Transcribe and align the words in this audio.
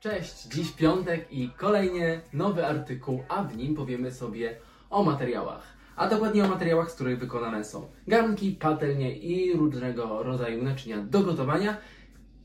Cześć, 0.00 0.42
dziś 0.42 0.72
piątek 0.72 1.32
i 1.32 1.50
kolejnie 1.50 2.20
nowy 2.32 2.66
artykuł, 2.66 3.24
a 3.28 3.42
w 3.42 3.56
nim 3.56 3.74
powiemy 3.74 4.12
sobie 4.12 4.56
o 4.90 5.02
materiałach. 5.02 5.62
A 5.96 6.08
dokładnie 6.08 6.44
o 6.44 6.48
materiałach, 6.48 6.90
z 6.90 6.94
których 6.94 7.18
wykonane 7.18 7.64
są 7.64 7.88
garnki, 8.06 8.52
patelnie 8.52 9.16
i 9.16 9.52
różnego 9.52 10.22
rodzaju 10.22 10.62
naczynia 10.62 10.96
do 10.96 11.20
gotowania, 11.20 11.76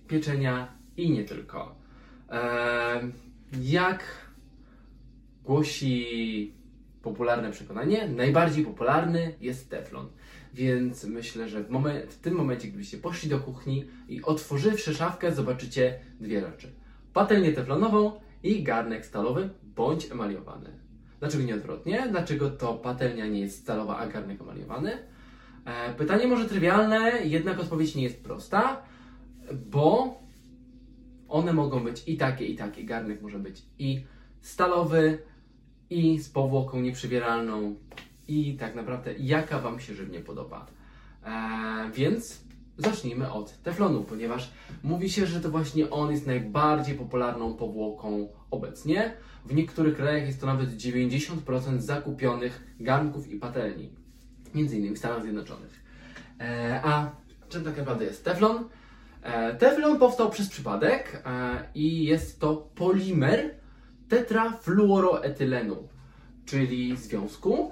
pieczenia 0.07 0.67
i 0.97 1.11
nie 1.11 1.23
tylko. 1.23 1.75
Eee, 2.29 3.11
jak 3.61 4.03
głosi 5.43 6.53
popularne 7.01 7.51
przekonanie, 7.51 8.07
najbardziej 8.07 8.65
popularny 8.65 9.35
jest 9.39 9.69
teflon. 9.69 10.09
Więc 10.53 11.03
myślę, 11.03 11.49
że 11.49 11.63
w, 11.63 11.69
w 12.09 12.17
tym 12.17 12.33
momencie, 12.33 12.67
gdybyście 12.67 12.97
poszli 12.97 13.29
do 13.29 13.39
kuchni 13.39 13.85
i 14.09 14.21
otworzywszy 14.21 14.95
szafkę, 14.95 15.35
zobaczycie 15.35 15.99
dwie 16.19 16.41
rzeczy. 16.41 16.71
Patelnię 17.13 17.53
teflonową 17.53 18.11
i 18.43 18.63
garnek 18.63 19.05
stalowy 19.05 19.49
bądź 19.63 20.11
emaliowany. 20.11 20.69
Dlaczego 21.19 21.43
nie 21.43 21.55
odwrotnie? 21.55 22.07
Dlaczego 22.11 22.49
to 22.49 22.73
patelnia 22.73 23.27
nie 23.27 23.39
jest 23.39 23.57
stalowa, 23.59 23.97
a 23.97 24.07
garnek 24.07 24.41
emaliowany? 24.41 24.97
E, 25.65 25.93
pytanie 25.93 26.27
może 26.27 26.45
trywialne, 26.45 27.11
jednak 27.23 27.59
odpowiedź 27.59 27.95
nie 27.95 28.03
jest 28.03 28.23
prosta, 28.23 28.81
bo 29.69 30.15
one 31.27 31.53
mogą 31.53 31.83
być 31.83 32.03
i 32.07 32.17
takie, 32.17 32.45
i 32.45 32.55
takie. 32.55 32.83
Garnek 32.83 33.21
może 33.21 33.39
być 33.39 33.61
i 33.79 34.03
stalowy, 34.41 35.19
i 35.91 36.19
z 36.19 36.29
powłoką 36.29 36.81
nieprzybieralną, 36.81 37.75
i 38.31 38.57
tak 38.57 38.75
naprawdę 38.75 39.13
jaka 39.13 39.59
Wam 39.59 39.79
się 39.79 39.93
żywnie 39.93 40.19
podoba. 40.19 40.67
Eee, 41.25 41.91
więc 41.91 42.41
zacznijmy 42.77 43.31
od 43.31 43.61
teflonu, 43.63 44.03
ponieważ 44.03 44.51
mówi 44.83 45.09
się, 45.09 45.25
że 45.25 45.41
to 45.41 45.49
właśnie 45.49 45.89
on 45.89 46.11
jest 46.11 46.27
najbardziej 46.27 46.95
popularną 46.95 47.53
powłoką 47.53 48.27
obecnie. 48.51 49.13
W 49.45 49.55
niektórych 49.55 49.95
krajach 49.95 50.27
jest 50.27 50.41
to 50.41 50.45
nawet 50.45 50.69
90% 50.69 51.79
zakupionych 51.79 52.75
garnków 52.79 53.27
i 53.27 53.35
patelni, 53.35 53.89
między 54.53 54.77
innymi 54.77 54.95
w 54.95 54.99
Stanach 54.99 55.21
Zjednoczonych. 55.21 55.83
Eee, 56.39 56.79
a 56.83 57.11
czym 57.49 57.63
tak 57.63 57.77
naprawdę 57.77 58.05
jest 58.05 58.25
teflon? 58.25 58.69
E, 59.21 59.55
Teflon 59.55 59.99
powstał 59.99 60.29
przez 60.29 60.49
przypadek 60.49 61.23
e, 61.25 61.63
i 61.75 62.03
jest 62.03 62.39
to 62.39 62.55
polimer 62.75 63.55
tetrafluoroetylenu, 64.09 65.87
czyli 66.45 66.97
związku 66.97 67.71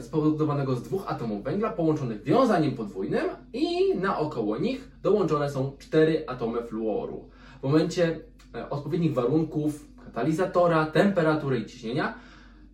spowodowanego 0.00 0.76
z 0.76 0.82
dwóch 0.82 1.04
atomów 1.06 1.44
węgla 1.44 1.70
połączonych 1.70 2.22
wiązaniem 2.22 2.74
podwójnym 2.74 3.24
i 3.52 3.94
naokoło 3.94 4.58
nich 4.58 4.90
dołączone 5.02 5.50
są 5.50 5.76
cztery 5.78 6.24
atomy 6.26 6.62
fluoru. 6.62 7.28
W 7.60 7.62
momencie 7.62 8.20
e, 8.54 8.70
odpowiednich 8.70 9.14
warunków, 9.14 9.88
katalizatora, 10.04 10.86
temperatury 10.86 11.58
i 11.58 11.66
ciśnienia, 11.66 12.14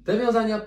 te 0.04 0.18
wiązania 0.18 0.60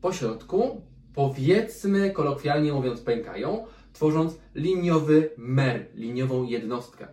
po 0.00 0.12
środku, 0.12 0.80
powiedzmy 1.14 2.10
kolokwialnie 2.10 2.72
mówiąc, 2.72 3.00
pękają, 3.00 3.66
tworząc 3.92 4.38
liniowy 4.54 5.30
mer, 5.36 5.86
liniową 5.94 6.44
jednostkę. 6.44 7.08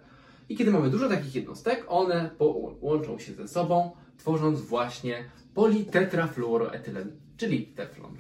I 0.49 0.55
kiedy 0.55 0.71
mamy 0.71 0.89
dużo 0.89 1.09
takich 1.09 1.35
jednostek, 1.35 1.85
one 1.87 2.29
po- 2.37 2.75
łączą 2.81 3.19
się 3.19 3.33
ze 3.33 3.47
sobą, 3.47 3.91
tworząc 4.17 4.61
właśnie 4.61 5.23
politetrafluoroetylen, 5.53 7.11
czyli 7.37 7.67
teflon. 7.67 8.17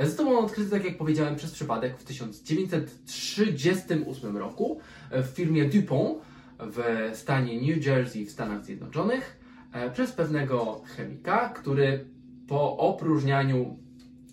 E, 0.00 0.06
Został 0.06 0.38
on 0.38 0.44
odkryty, 0.44 0.70
tak 0.70 0.84
jak 0.84 0.96
powiedziałem, 0.96 1.36
przez 1.36 1.52
przypadek 1.52 1.98
w 1.98 2.04
1938 2.04 4.36
roku 4.36 4.80
w 5.10 5.26
firmie 5.26 5.64
DuPont 5.64 6.18
w 6.58 7.10
stanie 7.14 7.60
New 7.60 7.86
Jersey 7.86 8.26
w 8.26 8.30
Stanach 8.30 8.64
Zjednoczonych 8.64 9.40
e, 9.72 9.90
przez 9.90 10.12
pewnego 10.12 10.82
chemika, 10.96 11.48
który 11.48 12.04
po 12.48 12.76
opróżnianiu 12.76 13.78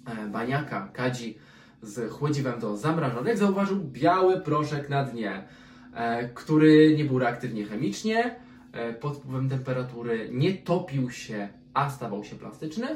e, 0.06 0.28
baniaka 0.28 0.90
kadzi 0.94 1.38
z 1.82 2.12
chłodziwem 2.12 2.60
do 2.60 2.78
zamrażonych 2.78 3.38
zauważył 3.38 3.84
biały 3.84 4.42
proszek 4.42 4.90
na 4.90 5.04
dnie, 5.04 5.44
e, 5.94 6.30
który 6.30 6.96
nie 6.98 7.06
był 7.06 7.20
reaktywnie 7.20 7.66
chemicznie, 7.66 8.36
e, 8.72 8.94
pod 8.94 9.18
wpływem 9.18 9.50
temperatury 9.50 10.30
nie 10.32 10.54
topił 10.54 11.12
się, 11.12 11.50
a 11.74 11.90
stawał 11.90 12.24
się 12.24 12.36
plastyczny 12.36 12.88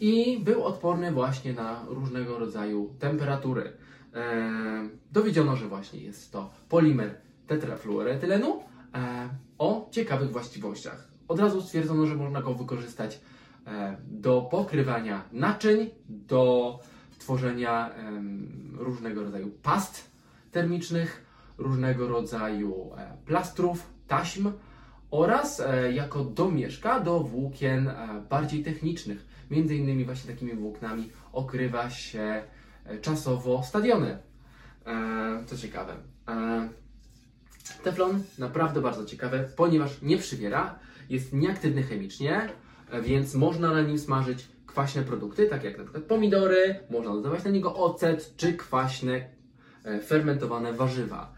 i 0.00 0.40
był 0.44 0.64
odporny 0.64 1.12
właśnie 1.12 1.52
na 1.52 1.84
różnego 1.88 2.38
rodzaju 2.38 2.94
temperatury. 2.98 3.72
E, 4.14 4.88
dowiedziono, 5.12 5.56
że 5.56 5.68
właśnie 5.68 6.00
jest 6.00 6.32
to 6.32 6.50
polimer 6.68 7.14
tetrafluoretylenu 7.46 8.62
e, 8.94 9.28
o 9.58 9.88
ciekawych 9.90 10.30
właściwościach. 10.30 11.08
Od 11.28 11.40
razu 11.40 11.62
stwierdzono, 11.62 12.06
że 12.06 12.14
można 12.14 12.42
go 12.42 12.54
wykorzystać 12.54 13.20
e, 13.66 13.96
do 14.06 14.48
pokrywania 14.50 15.24
naczyń, 15.32 15.90
do 16.08 16.78
tworzenia 17.18 17.90
em, 17.90 18.76
różnego 18.78 19.22
rodzaju 19.22 19.50
past 19.62 20.10
termicznych, 20.52 21.26
różnego 21.58 22.08
rodzaju 22.08 22.90
e, 22.96 23.16
plastrów, 23.26 23.90
taśm 24.08 24.52
oraz 25.10 25.60
e, 25.60 25.92
jako 25.92 26.24
domieszka 26.24 27.00
do 27.00 27.20
włókien 27.20 27.88
e, 27.88 28.22
bardziej 28.30 28.64
technicznych. 28.64 29.26
Między 29.50 29.76
innymi 29.76 30.04
właśnie 30.04 30.32
takimi 30.32 30.52
włóknami 30.54 31.10
okrywa 31.32 31.90
się 31.90 32.42
e, 32.84 32.98
czasowo 32.98 33.62
stadiony. 33.62 34.18
E, 34.86 35.44
co 35.46 35.56
ciekawe. 35.56 35.94
E, 36.28 36.68
Teflon 37.82 38.22
naprawdę 38.38 38.80
bardzo 38.80 39.04
ciekawy, 39.04 39.48
ponieważ 39.56 40.02
nie 40.02 40.18
przywiera, 40.18 40.78
jest 41.10 41.32
nieaktywny 41.32 41.82
chemicznie, 41.82 42.48
więc 43.02 43.34
można 43.34 43.72
na 43.72 43.82
nim 43.82 43.98
smażyć 43.98 44.48
kwaśne 44.66 45.02
produkty, 45.02 45.46
tak 45.46 45.64
jak 45.64 45.78
na 45.78 45.84
przykład 45.84 46.04
pomidory, 46.04 46.80
można 46.90 47.12
dodawać 47.12 47.44
na 47.44 47.50
niego 47.50 47.74
ocet 47.76 48.34
czy 48.36 48.52
kwaśne 48.52 49.28
fermentowane 50.06 50.72
warzywa. 50.72 51.32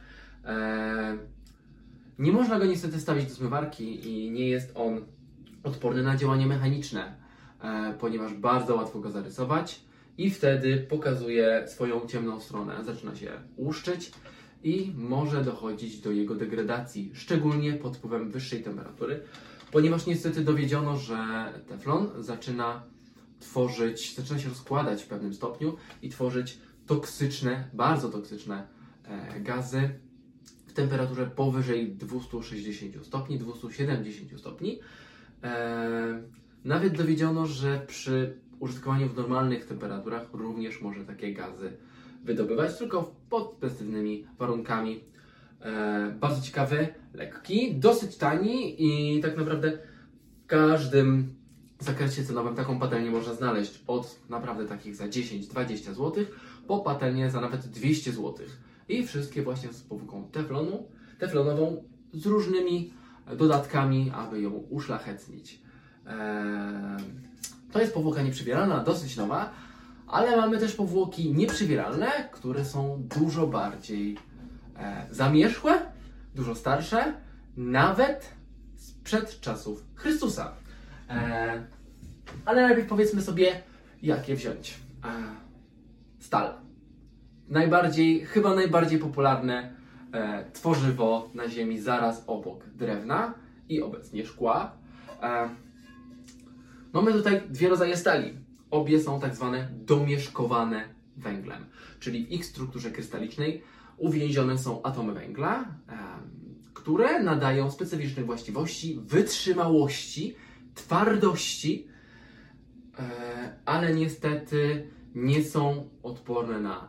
Nie 2.18 2.32
można 2.32 2.58
go 2.58 2.64
niestety 2.64 3.00
stawić 3.00 3.26
do 3.26 3.34
zmywarki 3.34 4.08
i 4.08 4.30
nie 4.30 4.48
jest 4.48 4.72
on 4.74 5.04
odporny 5.62 6.02
na 6.02 6.16
działanie 6.16 6.46
mechaniczne, 6.46 7.14
ponieważ 8.00 8.34
bardzo 8.34 8.74
łatwo 8.76 8.98
go 8.98 9.10
zarysować 9.10 9.80
i 10.18 10.30
wtedy 10.30 10.86
pokazuje 10.88 11.64
swoją 11.68 12.06
ciemną 12.06 12.40
stronę. 12.40 12.84
Zaczyna 12.84 13.16
się 13.16 13.30
łuszczyć 13.56 14.12
i 14.64 14.92
może 14.96 15.44
dochodzić 15.44 16.00
do 16.00 16.12
jego 16.12 16.34
degradacji, 16.34 17.10
szczególnie 17.14 17.72
pod 17.72 17.96
wpływem 17.96 18.30
wyższej 18.30 18.62
temperatury, 18.62 19.22
ponieważ 19.72 20.06
niestety 20.06 20.40
dowiedziono, 20.40 20.96
że 20.96 21.52
teflon 21.68 22.08
zaczyna 22.18 22.82
tworzyć, 23.40 24.14
zaczyna 24.14 24.38
się 24.38 24.48
rozkładać 24.48 25.02
w 25.02 25.06
pewnym 25.06 25.34
stopniu 25.34 25.76
i 26.02 26.08
tworzyć 26.08 26.58
toksyczne, 26.86 27.68
bardzo 27.74 28.08
toksyczne 28.08 28.66
e, 29.04 29.40
gazy 29.40 29.90
w 30.66 30.72
temperaturze 30.72 31.26
powyżej 31.26 31.92
260 31.92 33.06
stopni, 33.06 33.38
270 33.38 34.40
stopni. 34.40 34.80
Nawet 36.64 36.96
dowiedziono, 36.96 37.46
że 37.46 37.80
przy 37.86 38.38
użytkowaniu 38.58 39.08
w 39.08 39.16
normalnych 39.16 39.66
temperaturach 39.66 40.28
również 40.32 40.80
może 40.80 41.04
takie 41.04 41.34
gazy 41.34 41.72
wydobywać, 42.24 42.78
tylko 42.78 43.14
pod 43.30 43.54
specyficznymi 43.56 44.26
warunkami. 44.38 45.00
E, 45.60 46.16
bardzo 46.20 46.42
ciekawy, 46.42 46.88
lekki, 47.14 47.74
dosyć 47.74 48.16
tani 48.16 48.76
i 48.78 49.20
tak 49.20 49.36
naprawdę 49.36 49.78
w 50.44 50.46
każdym 50.46 51.34
zakresie 51.78 52.24
cenowym 52.24 52.54
taką 52.54 52.78
patelnię 52.78 53.10
można 53.10 53.34
znaleźć 53.34 53.82
od 53.86 54.20
naprawdę 54.28 54.66
takich 54.66 54.96
za 54.96 55.04
10-20 55.04 55.76
zł 55.76 56.12
po 56.66 56.78
patelnię 56.78 57.30
za 57.30 57.40
nawet 57.40 57.66
200 57.66 58.12
zł. 58.12 58.34
I 58.88 59.06
wszystkie 59.06 59.42
właśnie 59.42 59.72
z 59.72 59.80
powłoką 59.80 60.28
teflonu, 60.32 60.88
teflonową 61.18 61.84
z 62.12 62.26
różnymi 62.26 62.92
dodatkami, 63.36 64.10
aby 64.14 64.40
ją 64.40 64.50
uszlachetnić. 64.50 65.60
Eee, 66.08 66.14
to 67.72 67.80
jest 67.80 67.94
powłoka 67.94 68.22
nieprzybieralna, 68.22 68.84
dosyć 68.84 69.16
nowa, 69.16 69.52
ale 70.06 70.36
mamy 70.36 70.58
też 70.58 70.74
powłoki 70.74 71.32
nieprzybieralne, 71.34 72.06
które 72.32 72.64
są 72.64 73.02
dużo 73.18 73.46
bardziej 73.46 74.18
e, 74.76 75.06
zamierzchłe, 75.10 75.80
dużo 76.34 76.54
starsze, 76.54 77.14
nawet 77.56 78.32
sprzed 78.76 79.40
czasów 79.40 79.84
Chrystusa. 79.94 80.52
E, 81.10 81.62
ale 82.44 82.62
najpierw 82.62 82.88
powiedzmy 82.88 83.22
sobie, 83.22 83.62
jak 84.02 84.28
je 84.28 84.36
wziąć. 84.36 84.78
Stal. 86.18 86.54
Najbardziej, 87.48 88.26
chyba 88.26 88.54
najbardziej 88.54 88.98
popularne 88.98 89.72
e, 90.12 90.44
tworzywo 90.52 91.30
na 91.34 91.48
Ziemi 91.48 91.80
zaraz 91.80 92.24
obok 92.26 92.64
drewna 92.66 93.34
i 93.68 93.82
obecnie 93.82 94.26
szkła. 94.26 94.72
E, 95.22 95.48
mamy 96.92 97.12
tutaj 97.12 97.42
dwie 97.50 97.68
rodzaje 97.68 97.96
stali. 97.96 98.34
Obie 98.70 99.00
są 99.00 99.20
tak 99.20 99.34
zwane 99.34 99.68
domieszkowane 99.72 100.88
węglem, 101.16 101.66
czyli 102.00 102.26
w 102.26 102.30
ich 102.30 102.44
strukturze 102.44 102.90
krystalicznej 102.90 103.62
uwięzione 103.96 104.58
są 104.58 104.82
atomy 104.82 105.12
węgla, 105.12 105.74
które 106.74 107.22
nadają 107.22 107.70
specyficznych 107.70 108.26
właściwości 108.26 109.00
wytrzymałości, 109.06 110.34
twardości, 110.74 111.88
e, 112.98 113.56
ale 113.64 113.94
niestety 113.94 114.88
nie 115.14 115.44
są 115.44 115.88
odporne 116.02 116.60
na 116.60 116.88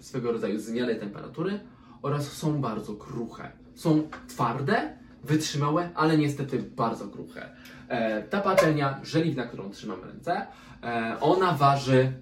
swego 0.00 0.32
rodzaju 0.32 0.58
zmiany 0.58 0.94
temperatury 0.94 1.60
oraz 2.02 2.32
są 2.32 2.60
bardzo 2.60 2.94
kruche. 2.94 3.52
Są 3.74 4.08
twarde, 4.28 4.98
wytrzymałe, 5.26 5.90
ale 5.94 6.18
niestety 6.18 6.58
bardzo 6.76 7.08
kruche. 7.08 7.48
E, 7.88 8.22
ta 8.22 8.40
patelnia 8.40 9.00
żeliwna, 9.02 9.46
którą 9.46 9.70
trzymam 9.70 10.00
w 10.00 10.04
ręce, 10.04 10.46
e, 10.82 11.16
ona 11.20 11.52
waży 11.52 12.12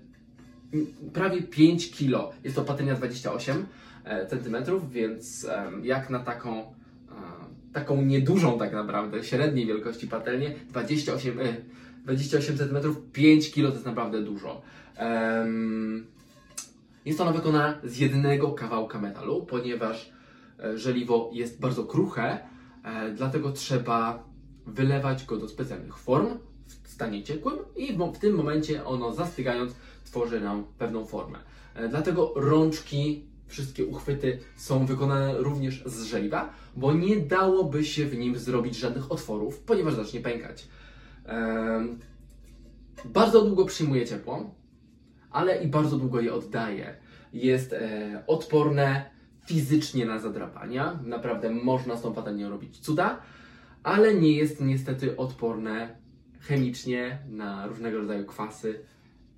prawie 1.13 1.43
5 1.43 1.91
kg. 1.99 2.33
Jest 2.45 2.57
to 2.57 2.63
patelnia 2.63 2.95
28 2.95 3.67
e, 4.05 4.27
centymetrów, 4.27 4.93
więc 4.93 5.45
em, 5.45 5.85
jak 5.85 6.11
na 6.11 6.19
taką, 6.19 6.61
e, 6.61 6.65
taką 7.73 8.03
niedużą 8.03 8.59
tak 8.59 8.73
naprawdę, 8.73 9.25
średniej 9.25 9.67
wielkości 9.67 10.09
patelnię, 10.09 10.55
28, 10.69 11.41
e, 11.41 11.57
28 12.05 12.59
centymetrów, 12.59 12.97
5 13.13 13.51
kg 13.51 13.69
to 13.69 13.75
jest 13.75 13.87
naprawdę 13.87 14.23
dużo. 14.23 14.63
Em, 14.97 16.07
jest 17.05 17.21
ona 17.21 17.33
wykonana 17.33 17.79
z 17.85 17.99
jednego 17.99 18.53
kawałka 18.53 19.01
metalu, 19.01 19.47
ponieważ 19.47 20.13
e, 20.65 20.79
żeliwo 20.79 21.31
jest 21.33 21.61
bardzo 21.61 21.85
kruche, 21.85 22.23
e, 22.23 22.52
dlatego 23.17 23.53
trzeba 23.53 24.25
wylewać 24.67 25.25
go 25.25 25.37
do 25.37 25.49
specjalnych 25.49 25.99
form 25.99 26.39
w 26.83 26.89
stanie 26.89 27.23
ciekłym 27.23 27.59
i 27.77 27.93
w, 27.93 28.19
tym 28.19 28.35
momencie 28.35 28.85
ono 28.85 29.13
zastygając 29.13 29.75
tworzy 30.05 30.41
nam 30.41 30.65
pewną 30.79 31.07
formę. 31.07 31.39
E, 31.75 31.89
Dlatego 31.89 32.33
rączki, 32.37 33.27
wszystkie 33.47 33.87
uchwyty 33.87 34.39
są 34.57 34.87
wykonane 34.87 35.39
również 35.39 35.83
z 35.87 36.03
żeliwa, 36.03 36.53
bo 36.77 36.93
nie 36.93 37.17
dałoby 37.17 37.85
się 37.85 38.07
w 38.07 38.19
nim 38.19 38.39
zrobić 38.39 38.77
żadnych 38.77 39.13
otworów, 39.13 39.59
ponieważ 39.59 39.95
zacznie 39.95 40.21
pękać. 40.21 40.69
Em, 41.25 41.99
bardzo 43.05 43.43
długo 43.43 43.65
przyjmuje 43.65 44.07
ciepło, 44.07 44.55
ale 45.31 45.63
i 45.63 45.69
bardzo 45.69 45.97
długo 45.97 46.21
je 46.21 46.35
oddaje. 46.35 46.97
Jest 47.33 47.73
e, 47.73 48.23
odporne 48.27 49.11
fizycznie 49.47 50.07
na 50.07 50.19
zadrapania. 50.19 50.99
Naprawdę 51.05 51.51
można 51.51 51.97
z 51.97 52.03
tą 52.03 52.15
patelnią 52.15 52.51
robić 52.51 52.79
cuda, 52.79 53.21
ale 53.83 54.15
nie 54.15 54.33
jest 54.33 54.61
niestety 54.61 55.17
odporne 55.17 55.97
chemicznie 56.41 57.19
na 57.31 57.67
różnego 57.67 57.99
rodzaju 57.99 58.25
kwasy 58.25 58.81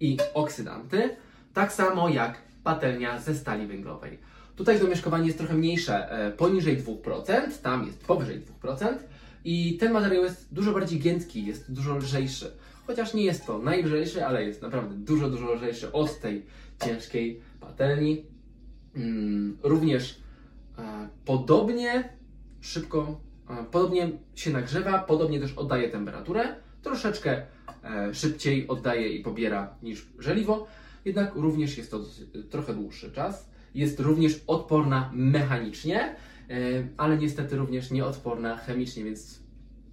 i 0.01 0.17
oksydanty. 0.35 1.17
Tak 1.55 1.73
samo 1.73 2.09
jak 2.09 2.43
patelnia 2.65 3.21
ze 3.21 3.35
stali 3.35 3.67
węglowej. 3.67 4.19
Tutaj 4.57 4.81
domieszkowanie 4.81 5.27
jest 5.27 5.39
trochę 5.39 5.55
mniejsze, 5.55 6.11
e, 6.11 6.31
poniżej 6.31 6.79
2%, 6.79 7.59
tam 7.63 7.87
jest 7.87 8.07
powyżej 8.07 8.41
2%. 8.41 8.99
I 9.45 9.77
ten 9.77 9.93
materiał 9.93 10.25
jest 10.25 10.55
dużo 10.55 10.73
bardziej 10.73 11.01
giętki, 11.01 11.47
jest 11.47 11.73
dużo 11.73 11.97
lżejszy. 11.97 12.51
Chociaż 12.87 13.15
nie 13.15 13.25
jest 13.25 13.47
to 13.47 13.59
najlżejszy, 13.59 14.27
ale 14.27 14.45
jest 14.45 14.63
naprawdę 14.63 14.95
dużo, 14.95 15.31
dużo 15.31 15.55
lżejszy 15.55 15.93
od 15.93 16.21
tej 16.21 16.47
ciężkiej 16.85 17.41
patelni. 17.61 18.25
Mm, 18.97 19.59
również 19.63 20.21
e, 20.79 21.09
podobnie 21.25 22.09
szybko, 22.61 23.21
e, 23.51 23.65
podobnie 23.71 24.11
się 24.35 24.51
nagrzewa, 24.51 24.99
podobnie 24.99 25.41
też 25.41 25.53
oddaje 25.53 25.89
temperaturę. 25.89 26.55
Troszeczkę 26.83 27.43
e, 27.85 28.15
szybciej 28.15 28.69
oddaje 28.69 29.09
i 29.09 29.23
pobiera 29.23 29.75
niż 29.83 30.07
żeliwo, 30.19 30.67
jednak 31.05 31.35
również 31.35 31.79
jest 31.79 31.91
to 31.91 32.01
trochę 32.51 32.75
dłuższy 32.75 33.13
czas. 33.13 33.51
Jest 33.75 34.01
również 34.01 34.41
odporna 34.47 35.11
mechanicznie, 35.15 36.17
ale 36.97 37.17
niestety 37.19 37.57
również 37.57 37.91
nieodporna 37.91 38.57
chemicznie, 38.57 39.05
więc 39.05 39.41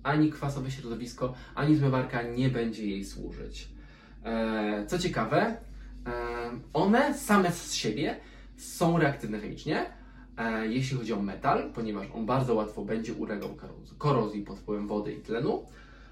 ani 0.03 0.29
kwasowe 0.31 0.71
środowisko, 0.71 1.33
ani 1.55 1.75
zmywarka 1.75 2.21
nie 2.23 2.49
będzie 2.49 2.85
jej 2.85 3.05
służyć. 3.05 3.67
Co 4.87 4.99
ciekawe, 4.99 5.57
one 6.73 7.13
same 7.13 7.51
z 7.51 7.73
siebie 7.73 8.15
są 8.61 8.97
reaktywne 8.99 9.39
chemicznie, 9.39 9.85
e, 10.37 10.67
jeśli 10.67 10.97
chodzi 10.97 11.13
o 11.13 11.21
metal, 11.21 11.71
ponieważ 11.73 12.07
on 12.13 12.25
bardzo 12.25 12.55
łatwo 12.55 12.85
będzie 12.85 13.13
ulegał 13.13 13.49
koroz- 13.49 13.97
korozji 13.97 14.41
pod 14.43 14.59
wpływem 14.59 14.87
wody 14.87 15.13
i 15.13 15.21
tlenu 15.21 15.65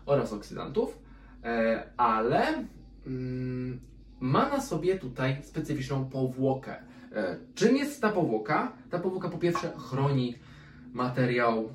oraz 0.05 0.33
oksydantów, 0.33 0.99
e, 1.43 1.83
ale 1.97 2.65
mm, 3.07 3.79
ma 4.19 4.49
na 4.49 4.61
sobie 4.61 4.95
tutaj 4.97 5.37
specyficzną 5.43 6.05
powłokę. 6.09 6.75
E, 7.15 7.37
Czym 7.55 7.75
jest 7.77 8.01
ta 8.01 8.09
powłoka? 8.09 8.73
Ta 8.89 8.99
powłoka 8.99 9.29
po 9.29 9.37
pierwsze 9.37 9.71
chroni 9.77 10.35
materiał 10.93 11.69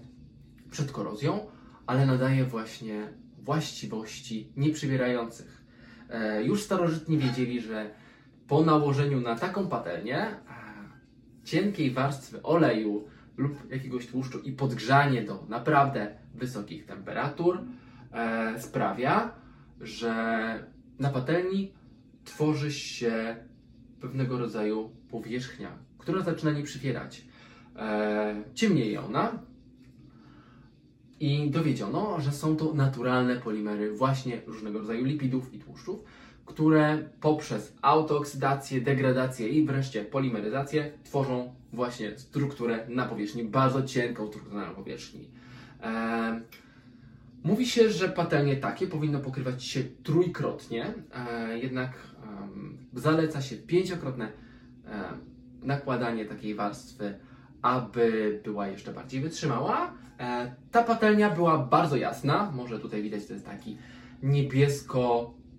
przed 0.70 0.92
korozją, 0.92 1.46
ale 1.86 2.06
nadaje 2.06 2.44
właśnie 2.44 3.08
właściwości 3.38 4.52
nieprzybierających. 4.56 5.64
E, 6.10 6.44
Już 6.44 6.62
starożytni 6.62 7.18
wiedzieli, 7.18 7.60
że 7.60 7.90
po 8.48 8.62
nałożeniu 8.62 9.20
na 9.20 9.36
taką 9.36 9.68
patelnię 9.68 10.26
cienkiej 11.44 11.90
warstwy 11.90 12.42
oleju 12.42 13.04
lub 13.36 13.70
jakiegoś 13.70 14.06
tłuszczu 14.06 14.40
i 14.40 14.52
podgrzanie 14.52 15.22
do 15.22 15.46
naprawdę 15.48 16.18
wysokich 16.34 16.86
temperatur 16.86 17.58
e, 18.12 18.60
sprawia, 18.60 19.34
że 19.80 20.14
na 20.98 21.10
patelni 21.10 21.72
tworzy 22.24 22.72
się 22.72 23.36
pewnego 24.00 24.38
rodzaju 24.38 24.90
powierzchnia, 25.10 25.78
która 25.98 26.22
zaczyna 26.22 26.52
nie 26.52 26.62
przypierać. 26.62 27.24
E, 27.76 28.44
ciemnieje 28.54 29.00
ona, 29.00 29.38
i 31.20 31.50
dowiedziono, 31.50 32.20
że 32.20 32.32
są 32.32 32.56
to 32.56 32.74
naturalne 32.74 33.36
polimery 33.36 33.92
właśnie 33.92 34.40
różnego 34.46 34.78
rodzaju 34.78 35.04
lipidów 35.04 35.54
i 35.54 35.58
tłuszczów, 35.58 36.00
które 36.46 36.98
poprzez 37.20 37.76
autooksydację, 37.82 38.80
degradację 38.80 39.48
i 39.48 39.66
wreszcie 39.66 40.04
polimeryzację 40.04 40.92
tworzą 41.04 41.54
właśnie 41.72 42.18
strukturę 42.18 42.86
na 42.88 43.06
powierzchni, 43.06 43.44
bardzo 43.44 43.82
cienką 43.82 44.26
strukturę 44.26 44.56
na 44.56 44.74
powierzchni. 44.74 45.28
Mówi 47.44 47.66
się, 47.66 47.90
że 47.90 48.08
patelnie 48.08 48.56
takie 48.56 48.86
powinno 48.86 49.20
pokrywać 49.20 49.64
się 49.64 49.84
trójkrotnie, 50.02 50.94
e, 51.14 51.58
jednak 51.58 51.92
em, 52.42 52.78
zaleca 52.94 53.42
się 53.42 53.56
pięciokrotne 53.56 54.24
em, 54.24 55.02
nakładanie 55.62 56.24
takiej 56.24 56.54
warstwy, 56.54 57.18
aby 57.62 58.40
była 58.44 58.68
jeszcze 58.68 58.92
bardziej 58.92 59.20
wytrzymała. 59.20 59.94
E, 60.20 60.54
ta 60.70 60.82
patelnia 60.82 61.30
była 61.30 61.58
bardzo 61.58 61.96
jasna, 61.96 62.50
może 62.50 62.78
tutaj 62.78 63.02
widać, 63.02 63.26
to 63.26 63.32
jest 63.32 63.46
taki 63.46 63.76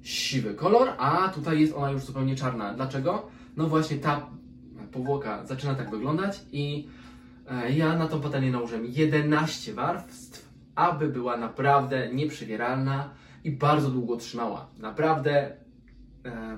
niebiesko-siwy 0.05 0.53
kolor, 0.55 0.93
a 0.97 1.29
tutaj 1.29 1.59
jest 1.59 1.73
ona 1.73 1.91
już 1.91 2.03
zupełnie 2.03 2.35
czarna. 2.35 2.73
Dlaczego? 2.73 3.27
No 3.57 3.67
właśnie 3.67 3.97
ta 3.97 4.29
powłoka 4.91 5.45
zaczyna 5.45 5.75
tak 5.75 5.89
wyglądać 5.89 6.41
i 6.51 6.87
e, 7.49 7.71
ja 7.71 7.97
na 7.97 8.07
tą 8.07 8.21
patelnię 8.21 8.51
nałożyłem 8.51 8.85
11 8.85 9.73
warstw, 9.73 10.49
aby 10.75 11.07
była 11.07 11.37
naprawdę 11.37 12.13
nieprzywieralna 12.13 13.09
i 13.43 13.51
bardzo 13.51 13.89
długo 13.89 14.17
trzymała. 14.17 14.67
Naprawdę 14.77 15.57
e, 16.25 16.57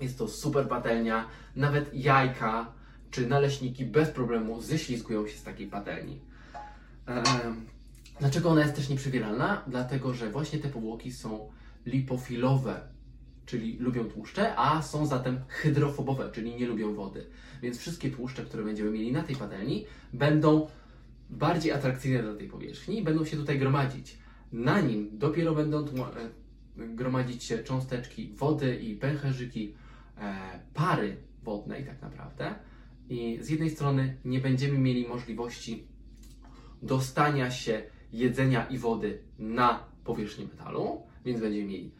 jest 0.00 0.18
to 0.18 0.28
super 0.28 0.68
patelnia, 0.68 1.24
nawet 1.56 1.94
jajka 1.94 2.72
czy 3.10 3.26
naleśniki 3.26 3.84
bez 3.84 4.10
problemu 4.10 4.60
ześlizgują 4.60 5.26
się 5.26 5.38
z 5.38 5.42
takiej 5.42 5.66
patelni. 5.66 6.20
Em, 7.06 7.66
Dlaczego 8.20 8.50
ona 8.50 8.60
jest 8.60 8.74
też 8.76 8.88
nieprzywieralna? 8.88 9.62
Dlatego, 9.66 10.14
że 10.14 10.30
właśnie 10.30 10.58
te 10.58 10.68
powłoki 10.68 11.12
są 11.12 11.48
lipofilowe, 11.88 12.80
czyli 13.46 13.76
lubią 13.78 14.04
tłuszcze, 14.04 14.56
a 14.56 14.82
są 14.82 15.06
zatem 15.06 15.40
hydrofobowe, 15.48 16.30
czyli 16.32 16.56
nie 16.56 16.66
lubią 16.66 16.94
wody. 16.94 17.26
Więc 17.62 17.78
wszystkie 17.78 18.10
tłuszcze, 18.10 18.44
które 18.44 18.64
będziemy 18.64 18.90
mieli 18.90 19.12
na 19.12 19.22
tej 19.22 19.36
patelni, 19.36 19.84
będą 20.12 20.68
bardziej 21.30 21.72
atrakcyjne 21.72 22.22
dla 22.22 22.34
tej 22.34 22.48
powierzchni 22.48 22.98
i 22.98 23.02
będą 23.02 23.24
się 23.24 23.36
tutaj 23.36 23.58
gromadzić. 23.58 24.18
Na 24.52 24.80
nim 24.80 25.18
dopiero 25.18 25.54
będą 25.54 25.84
e, 25.84 25.84
gromadzić 26.76 27.44
się 27.44 27.58
cząsteczki 27.58 28.32
wody 28.36 28.76
i 28.76 28.96
pęcherzyki 28.96 29.74
e, 30.18 30.34
pary 30.74 31.16
wodnej 31.42 31.84
tak 31.84 32.02
naprawdę. 32.02 32.54
I 33.08 33.38
z 33.40 33.48
jednej 33.48 33.70
strony 33.70 34.16
nie 34.24 34.40
będziemy 34.40 34.78
mieli 34.78 35.08
możliwości 35.08 35.86
dostania 36.82 37.50
się 37.50 37.82
jedzenia 38.12 38.66
i 38.66 38.78
wody 38.78 39.18
na 39.38 39.84
powierzchnię 40.04 40.44
metalu, 40.44 41.02
więc 41.24 41.40
będziemy 41.40 41.66
mieli 41.66 41.90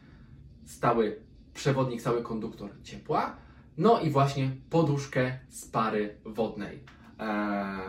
stały 0.64 1.16
przewodnik, 1.54 2.00
stały 2.00 2.22
konduktor 2.22 2.70
ciepła, 2.82 3.36
no 3.78 4.00
i 4.00 4.10
właśnie 4.10 4.50
poduszkę 4.70 5.38
z 5.48 5.66
pary 5.66 6.14
wodnej. 6.24 6.82
Eee, 7.18 7.80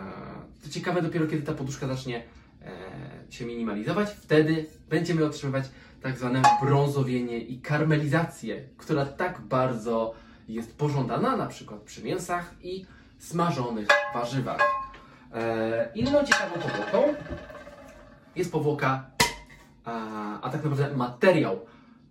to 0.63 0.69
ciekawe, 0.69 1.01
dopiero 1.01 1.27
kiedy 1.27 1.43
ta 1.43 1.53
poduszka 1.53 1.87
zacznie 1.87 2.23
eee, 2.61 3.33
się 3.33 3.45
minimalizować, 3.45 4.09
wtedy 4.09 4.65
będziemy 4.89 5.25
otrzymywać 5.25 5.65
tak 6.01 6.17
zwane 6.17 6.41
brązowienie 6.61 7.39
i 7.39 7.61
karmelizację, 7.61 8.63
która 8.77 9.05
tak 9.05 9.41
bardzo 9.41 10.13
jest 10.47 10.77
pożądana 10.77 11.37
na 11.37 11.45
przykład 11.45 11.81
przy 11.81 12.03
mięsach 12.03 12.53
i 12.61 12.85
smażonych 13.17 13.87
warzywach. 14.13 14.61
E, 15.33 15.91
inną 15.95 16.23
ciekawą 16.23 16.61
powłoką 16.61 17.13
jest 18.35 18.51
powłoka, 18.51 19.11
a, 19.85 20.49
tak 20.51 20.63
naprawdę 20.63 20.97
materiał 20.97 21.59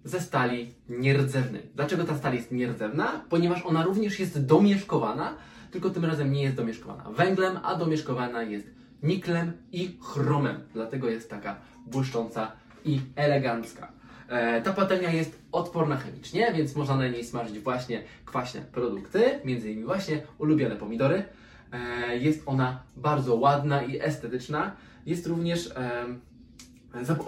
ze 0.05 0.21
stali 0.21 0.75
nierdzewnej. 0.89 1.63
Dlaczego 1.75 2.05
ta 2.05 2.17
stal 2.17 2.35
jest 2.35 2.53
nierdzewna? 2.53 3.25
Ponieważ 3.29 3.67
ona 3.67 3.85
również 3.85 4.21
jest 4.21 4.47
domieszkowana, 4.47 5.35
tylko 5.71 5.91
tym 5.91 6.05
razem 6.05 6.33
nie 6.33 6.43
jest 6.43 6.57
domieszkowana 6.57 7.11
węglem, 7.11 7.59
a 7.63 7.75
domieszkowana 7.75 8.43
jest 8.43 8.67
niklem 9.03 9.53
i 9.73 9.99
chromem. 10.03 10.61
Dlatego 10.75 11.11
jest 11.11 11.31
taka 11.31 11.57
błyszcząca 11.87 12.53
i 12.85 13.01
elegancka. 13.17 13.93
E, 14.29 14.63
ta 14.63 14.73
patelnia 14.73 15.11
jest 15.11 15.43
odporna 15.53 15.97
chemicznie, 15.97 16.53
więc 16.53 16.77
można 16.77 16.97
na 16.97 17.09
niej 17.09 17.25
smażyć 17.25 17.59
właśnie 17.59 18.03
kwaśne 18.25 18.61
produkty, 18.61 19.41
między 19.45 19.71
innymi 19.71 19.87
właśnie 19.87 20.23
ulubione 20.39 20.77
pomidory. 20.77 21.25
E, 21.73 22.17
jest 22.17 22.43
ona 22.47 22.83
bardzo 22.97 23.35
ładna 23.35 23.83
i 23.83 24.01
estetyczna. 24.01 24.77
Jest 25.07 25.27
również 25.27 25.71
e, 25.77 26.05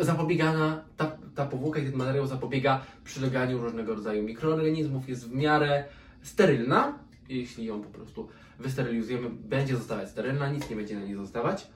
zapobiegana, 0.00 0.84
ta, 0.96 1.16
ta 1.34 1.46
powłoka 1.46 1.80
i 1.80 1.84
ten 1.86 1.96
materiał 1.96 2.26
zapobiega 2.26 2.80
przyleganiu 3.04 3.58
różnego 3.58 3.94
rodzaju 3.94 4.22
mikroorganizmów, 4.22 5.08
jest 5.08 5.28
w 5.28 5.34
miarę 5.34 5.84
sterylna. 6.22 6.98
Jeśli 7.28 7.64
ją 7.64 7.82
po 7.82 7.88
prostu 7.88 8.28
wysterylizujemy, 8.58 9.30
będzie 9.30 9.76
zostawać 9.76 10.08
sterylna, 10.08 10.50
nic 10.50 10.70
nie 10.70 10.76
będzie 10.76 10.94
na 10.94 11.04
niej 11.04 11.16
zostawać. 11.16 11.66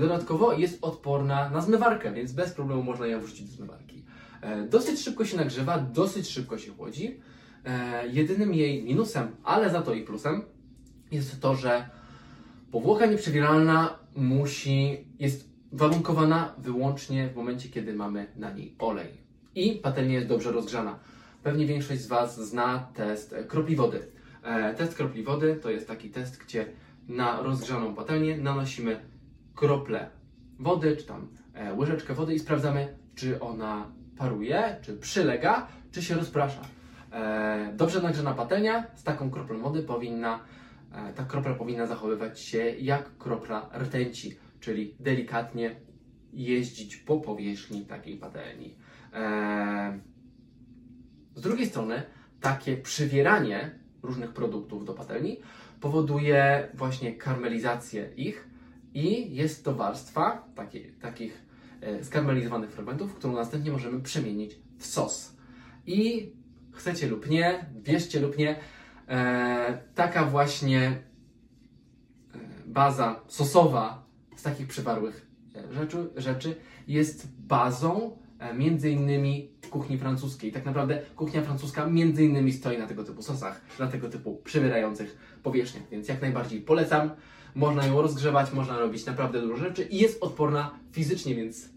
Dodatkowo 0.00 0.52
jest 0.52 0.78
odporna 0.84 1.50
na 1.50 1.60
zmywarkę, 1.60 2.12
więc 2.12 2.32
bez 2.32 2.52
problemu 2.52 2.82
można 2.82 3.06
ją 3.06 3.20
wrzucić 3.20 3.50
do 3.50 3.56
zmywarki. 3.56 4.04
E, 4.40 4.62
Dosyć 4.62 5.00
szybko 5.00 5.24
się 5.24 5.36
nagrzewa, 5.36 5.78
dosyć 5.78 6.28
szybko 6.28 6.58
się 6.58 6.72
chłodzi. 6.72 7.20
E, 7.64 8.08
Jedynym 8.08 8.54
jej 8.54 8.84
minusem, 8.84 9.28
ale 9.44 9.70
za 9.70 9.82
to 9.82 9.94
i 9.94 10.02
plusem, 10.02 10.42
jest 11.12 11.40
to, 11.40 11.54
że 11.54 11.88
powłoka 12.70 13.06
nieprzewieralna 13.06 13.98
musi, 14.16 15.04
jest 15.18 15.49
warunkowana 15.72 16.54
wyłącznie 16.58 17.28
w 17.28 17.36
momencie, 17.36 17.68
kiedy 17.68 17.94
mamy 17.94 18.26
na 18.36 18.52
niej 18.52 18.74
olej. 18.78 19.08
I 19.54 19.72
patelnia 19.72 20.14
jest 20.14 20.28
dobrze 20.28 20.52
rozgrzana. 20.52 20.98
Pewnie 21.42 21.66
większość 21.66 22.00
z 22.00 22.06
Was 22.06 22.48
zna 22.48 22.88
test 22.94 23.34
kropli 23.48 23.76
wody. 23.76 24.06
E, 24.42 24.74
test 24.74 24.94
kropli 24.94 25.22
wody 25.22 25.58
to 25.62 25.70
jest 25.70 25.88
taki 25.88 26.10
test, 26.10 26.44
gdzie 26.44 26.66
na 27.08 27.42
rozgrzaną 27.42 27.94
patelnię 27.94 28.38
nanosimy 28.38 29.00
krople 29.54 30.10
wody, 30.58 30.96
czy 30.96 31.04
tam 31.04 31.28
e, 31.54 31.74
łyżeczkę 31.74 32.14
wody 32.14 32.34
i 32.34 32.38
sprawdzamy, 32.38 32.96
czy 33.14 33.40
ona 33.40 33.86
paruje, 34.18 34.76
czy 34.82 34.96
przylega, 34.96 35.66
czy 35.92 36.02
się 36.02 36.14
rozprasza. 36.14 36.60
E, 37.12 37.72
dobrze 37.76 38.02
nagrzana 38.02 38.34
patelnia 38.34 38.86
z 38.94 39.02
taką 39.02 39.30
kroplą 39.30 39.60
wody 39.60 39.82
powinna, 39.82 40.40
ta 41.16 41.24
kropla 41.24 41.54
powinna 41.54 41.86
zachowywać 41.86 42.40
się 42.40 42.58
jak 42.58 43.16
kropla 43.18 43.70
rtęci, 43.78 44.36
czyli 44.60 44.94
delikatnie 45.00 45.76
jeździć 46.32 46.96
po 46.96 47.20
powierzchni 47.20 47.86
takiej 47.86 48.16
patelni. 48.16 48.74
E, 49.12 50.00
z 51.34 51.40
drugiej 51.40 51.66
strony, 51.66 52.02
takie 52.40 52.76
przywieranie 52.76 53.78
różnych 54.02 54.32
produktów 54.32 54.84
do 54.84 54.94
patelni 54.94 55.36
powoduje 55.80 56.68
właśnie 56.74 57.12
karmelizację 57.16 58.12
ich 58.16 58.48
i 58.94 59.34
jest 59.34 59.64
to 59.64 59.74
warstwa 59.74 60.48
takich 61.00 61.42
e, 61.80 62.04
skarmelizowanych 62.04 62.72
fragmentów, 62.72 63.14
którą 63.14 63.32
następnie 63.32 63.72
możemy 63.72 64.00
przemienić 64.00 64.58
w 64.78 64.86
sos. 64.86 65.36
I 65.86 66.32
chcecie 66.72 67.08
lub 67.08 67.30
nie, 67.30 67.66
wierzcie 67.82 68.20
lub 68.20 68.38
nie, 68.38 68.56
e, 69.08 69.82
taka 69.94 70.24
właśnie 70.24 70.80
e, 70.80 70.98
baza 72.66 73.20
sosowa 73.28 74.09
z 74.40 74.42
takich 74.42 74.66
przywarłych 74.66 75.26
e, 75.56 75.74
rzeczy, 75.74 76.10
rzeczy 76.16 76.56
jest 76.88 77.28
bazą 77.38 78.16
e, 78.38 78.54
między 78.54 78.90
innymi 78.90 79.50
kuchni 79.70 79.98
francuskiej. 79.98 80.52
Tak 80.52 80.64
naprawdę 80.64 81.02
kuchnia 81.16 81.42
francuska 81.42 81.86
między 81.86 82.24
innymi 82.24 82.52
stoi 82.52 82.78
na 82.78 82.86
tego 82.86 83.04
typu 83.04 83.22
sosach, 83.22 83.60
na 83.78 83.86
tego 83.86 84.08
typu 84.08 84.40
przywierających 84.44 85.38
powierzchniach, 85.42 85.84
więc 85.90 86.08
jak 86.08 86.22
najbardziej 86.22 86.60
polecam. 86.60 87.10
Można 87.54 87.86
ją 87.86 88.02
rozgrzewać, 88.02 88.52
można 88.52 88.78
robić 88.78 89.06
naprawdę 89.06 89.40
dużo 89.40 89.56
rzeczy 89.56 89.82
i 89.82 89.98
jest 89.98 90.22
odporna 90.22 90.70
fizycznie, 90.92 91.34
więc 91.34 91.68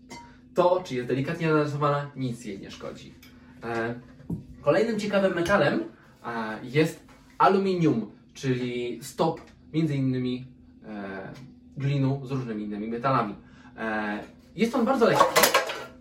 to, 0.54 0.82
czy 0.86 0.96
jest 0.96 1.08
delikatnie 1.08 1.48
narysowana, 1.48 2.12
nic 2.16 2.46
jej 2.46 2.60
nie 2.60 2.72
szkodzi. 2.72 3.14
E, 3.64 3.96
Kolejnym 4.62 5.00
ciekawym 5.00 5.36
metalem 5.36 5.84
jest 6.64 7.00
aluminium, 7.38 8.12
czyli 8.34 9.00
stop 9.02 9.42
między 9.74 9.96
innymi 9.96 10.46
glinu 11.78 12.22
z 12.24 12.32
różnymi 12.32 12.64
innymi 12.64 12.88
metalami. 12.88 13.36
E, 13.78 14.20
jest 14.56 14.76
on 14.76 14.86
bardzo 14.86 15.06
lekki. 15.06 15.42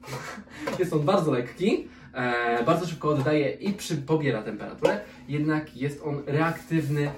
jest 0.78 0.92
on 0.92 1.04
bardzo 1.04 1.32
lekki, 1.32 1.88
e, 2.12 2.64
bardzo 2.64 2.86
szybko 2.86 3.08
oddaje 3.08 3.50
i 3.50 3.72
przy, 3.72 3.96
pobiera 3.96 4.42
temperaturę, 4.42 5.00
jednak 5.28 5.76
jest 5.76 6.02
on 6.04 6.22
reaktywny 6.26 7.10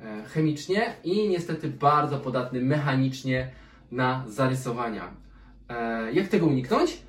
e, 0.00 0.24
chemicznie 0.24 0.94
i 1.04 1.28
niestety 1.28 1.68
bardzo 1.68 2.18
podatny 2.18 2.60
mechanicznie 2.60 3.50
na 3.90 4.24
zarysowania. 4.28 5.26
Jak 6.12 6.28
tego 6.28 6.46
uniknąć? 6.46 7.02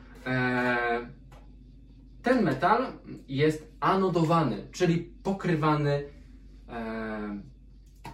Ten 2.24 2.44
metal 2.44 2.86
jest 3.28 3.72
anodowany, 3.80 4.68
czyli 4.72 4.98
pokrywany 5.24 6.04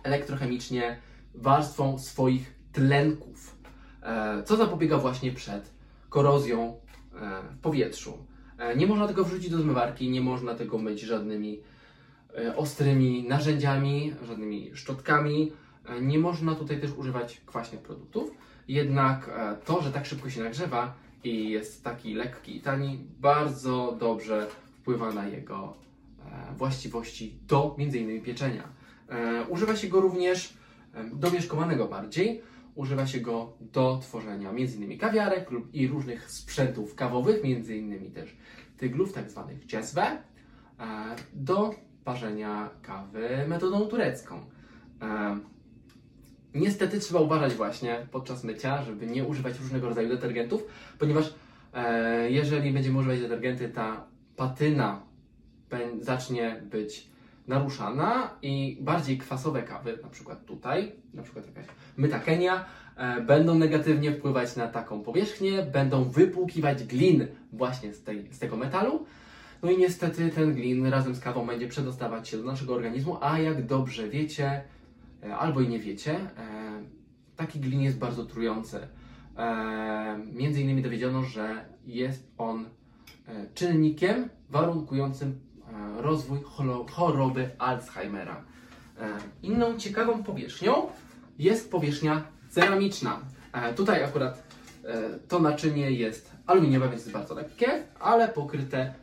elektrochemicznie 0.03 0.98
warstwą 1.34 2.00
swoich 2.00 2.62
tlenków, 2.74 3.56
e, 4.03 4.44
co 4.44 4.56
zapobiega 4.56 4.98
właśnie 4.98 5.32
przed 5.32 5.72
korozją 6.10 6.80
e, 7.15 7.42
w 7.51 7.58
powietrzu. 7.58 8.18
E, 8.58 8.75
nie 8.75 8.88
można 8.88 9.08
tego 9.08 9.24
wrzucić 9.24 9.50
do 9.50 9.62
zmywarki, 9.62 10.10
nie 10.10 10.22
można 10.22 10.56
tego 10.56 10.77
myć 10.77 11.01
żadnymi 11.01 11.60
ostrymi 12.56 13.24
narzędziami, 13.27 14.13
żadnymi 14.27 14.72
szczotkami. 14.75 15.51
Nie 16.01 16.20
można 16.20 16.56
tutaj 16.56 16.82
też 16.82 16.92
używać 16.98 17.42
kwaśnych 17.46 17.82
produktów. 17.82 18.32
Jednak 18.68 19.30
to, 19.65 19.82
że 19.82 19.92
tak 19.92 20.06
szybko 20.06 20.30
się 20.30 20.44
nagrzewa 20.44 20.94
i 21.24 21.50
jest 21.50 21.84
taki 21.84 22.13
lekki 22.13 22.58
i 22.58 22.62
tani, 22.62 23.00
bardzo 23.20 23.98
dobrze 24.00 24.48
wpływa 24.80 25.12
na 25.12 25.27
jego 25.27 25.74
właściwości 26.58 27.36
do 27.48 27.75
m.in. 27.80 28.22
pieczenia. 28.22 28.63
Używa 29.50 29.75
się 29.75 29.88
go 29.88 30.01
również 30.01 30.53
do 31.13 31.32
mieszkowanego 31.32 31.88
bardziej. 31.88 32.42
Używa 32.75 33.08
się 33.08 33.20
go 33.20 33.53
do 33.60 34.00
tworzenia 34.01 34.50
m.in. 34.50 34.98
kawiarek 34.98 35.51
lub 35.51 35.74
i 35.74 35.88
różnych 35.88 36.32
sprzętów 36.32 36.96
kawowych, 36.96 37.42
m.in. 37.44 38.12
też 38.12 38.38
tyglów, 38.77 39.13
tak 39.13 39.30
zwanych 39.30 39.65
cieswe, 39.65 40.01
e, 40.03 41.15
do 41.34 41.75
parzenia 42.03 42.70
kawy 42.82 43.46
metodą 43.48 43.86
turecką. 43.86 44.46
E, 45.01 45.39
Niestety 46.56 47.00
trzeba 47.00 47.20
uważać 47.20 47.53
właśnie 47.53 48.08
podczas 48.12 48.44
mycia, 48.44 48.84
żeby 48.84 49.08
nie 49.08 49.24
używać 49.24 49.60
różnego 49.60 49.89
rodzaju 49.89 50.10
detergentów, 50.10 50.63
ponieważ 51.00 51.34
e, 51.74 52.32
jeżeli 52.32 52.72
będziemy 52.72 53.00
używać 53.00 53.20
detergenty, 53.20 53.70
ta 53.70 54.06
patyna 54.36 55.01
zacznie 56.01 56.62
być 56.72 57.08
naruszana 57.48 58.30
i 58.42 58.78
bardziej 58.82 59.18
kwasowe 59.18 59.64
kawy, 59.64 60.00
na 60.04 60.10
przykład 60.10 60.46
tutaj, 60.46 60.92
na 61.14 61.24
przykład 61.24 61.48
jakaś 61.48 61.66
myta 61.98 62.20
Kenia, 62.20 62.66
e, 62.96 63.22
będą 63.22 63.56
negatywnie 63.56 64.12
wpływać 64.12 64.56
na 64.56 64.68
taką 64.68 65.02
powierzchnię, 65.02 65.64
będą 65.64 66.04
wypłukiwać 66.04 66.84
glin 66.84 67.28
właśnie 67.54 67.94
z, 67.94 68.04
tej, 68.04 68.34
z 68.34 68.40
tego 68.40 68.58
metalu. 68.58 69.06
No 69.64 69.72
i 69.72 69.78
niestety 69.78 70.30
ten 70.30 70.54
glin 70.54 70.86
razem 70.86 71.16
z 71.16 71.20
kawą 71.20 71.48
będzie 71.48 71.68
przedostawać 71.68 72.30
się 72.30 72.38
do 72.38 72.44
naszego 72.44 72.74
organizmu, 72.74 73.18
a 73.22 73.40
jak 73.40 73.66
dobrze 73.66 74.10
wiecie, 74.10 74.64
e, 75.24 75.36
albo 75.36 75.62
i 75.62 75.68
nie 75.68 75.80
wiecie, 75.80 76.16
e, 76.16 76.24
taki 77.36 77.60
glin 77.60 77.82
jest 77.82 78.00
bardzo 78.00 78.26
trujący. 78.26 78.88
Między 80.34 80.62
innymi 80.62 80.82
dowiedziono, 80.82 81.24
że 81.24 81.66
jest 81.86 82.32
on 82.38 82.66
czynnikiem 83.54 84.30
warunkującym 84.50 85.40
rozwój 85.98 86.40
choroby 86.92 87.50
Alzheimera. 87.60 88.44
E, 89.00 89.08
Inną 89.44 89.78
ciekawą 89.78 90.24
powierzchnią 90.24 90.88
jest 91.40 91.72
powierzchnia 91.72 92.24
ceramiczna. 92.50 93.20
E, 93.54 93.74
Tutaj 93.74 94.04
akurat 94.04 94.44
e, 94.84 95.20
to 95.28 95.40
naczynie 95.40 95.92
jest 95.92 96.32
aluminiowe, 96.48 96.90
więc 96.90 97.02
jest 97.02 97.12
bardzo 97.14 97.36
lekkie, 97.36 97.84
ale 98.00 98.28
pokryte 98.28 98.94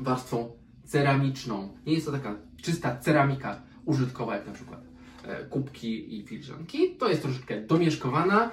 warstwą 0.00 0.52
ceramiczną. 0.84 1.68
Nie 1.86 1.94
jest 1.94 2.06
to 2.06 2.12
taka 2.12 2.34
czysta 2.62 2.96
ceramika 2.96 3.60
użytkowa, 3.84 4.36
jak 4.36 4.46
na 4.46 4.52
przykład 4.52 4.80
kubki 5.50 6.18
i 6.18 6.26
filiżanki. 6.26 6.96
To 6.96 7.08
jest 7.08 7.22
troszeczkę 7.22 7.60
domieszkowana, 7.60 8.50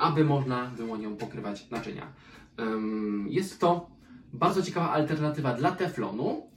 aby 0.00 0.24
można 0.24 0.66
było 0.66 0.96
nią 0.96 1.16
pokrywać 1.16 1.70
naczynia. 1.70 2.12
Jest 3.28 3.60
to 3.60 3.90
bardzo 4.32 4.62
ciekawa 4.62 4.90
alternatywa 4.90 5.54
dla 5.54 5.72
teflonu, 5.72 6.50